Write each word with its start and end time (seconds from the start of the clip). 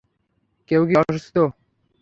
কেউ 0.71 0.81
কি 0.87 0.93
অসুস্থ? 1.01 1.35